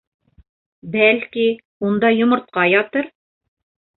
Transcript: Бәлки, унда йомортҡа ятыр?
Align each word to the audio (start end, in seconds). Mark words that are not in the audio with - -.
Бәлки, 0.95 1.43
унда 1.89 2.11
йомортҡа 2.17 2.65
ятыр? 2.71 3.13